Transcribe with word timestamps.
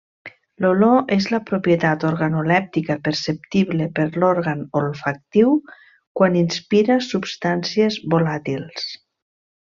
L'olor 0.63 1.01
és 1.15 1.25
la 1.33 1.39
propietat 1.49 2.05
organolèptica 2.11 2.95
perceptible 3.09 3.87
por 3.99 4.17
l'òrgan 4.23 4.63
olfactiu 4.81 5.53
quan 6.21 6.41
inspira 6.43 6.97
substàncies 7.11 8.01
volàtils. 8.17 8.91